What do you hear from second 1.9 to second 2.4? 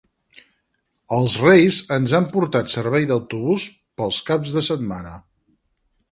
ens han